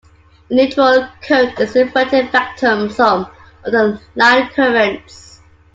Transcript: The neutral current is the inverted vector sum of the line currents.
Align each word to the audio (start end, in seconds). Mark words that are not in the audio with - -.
The 0.49 0.55
neutral 0.55 1.07
current 1.21 1.59
is 1.59 1.73
the 1.73 1.81
inverted 1.81 2.31
vector 2.31 2.89
sum 2.89 3.27
of 3.63 3.71
the 3.71 4.01
line 4.15 4.49
currents. 4.49 5.39